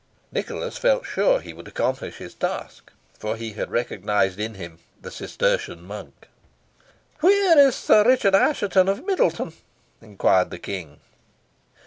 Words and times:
Nicholas 0.31 0.77
felt 0.79 1.05
sure 1.05 1.39
he 1.39 1.53
would 1.53 1.67
accomplish 1.67 2.17
his 2.17 2.33
task, 2.33 2.91
for 3.19 3.35
he 3.35 3.53
had 3.53 3.69
recognised 3.69 4.39
in 4.39 4.55
him 4.55 4.79
the 4.99 5.11
Cistertian 5.11 5.83
monk. 5.83 6.27
"Where 7.19 7.55
is 7.59 7.75
Sir 7.75 8.03
Richard 8.03 8.33
Assheton 8.33 8.89
of 8.89 9.05
Middleton?" 9.05 9.53
inquired 10.01 10.49
the 10.49 10.57
King. 10.57 11.01